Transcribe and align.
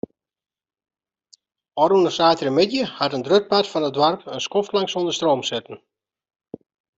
Ofrûne 1.83 2.13
saterdeitemiddei 2.17 2.85
hat 2.97 3.15
in 3.17 3.25
grut 3.27 3.45
part 3.51 3.67
fan 3.71 3.87
it 3.89 3.95
doarp 3.97 4.21
in 4.35 4.41
skoftlang 4.47 4.87
sonder 4.89 5.15
stroom 5.17 5.41
sitten. 5.51 5.77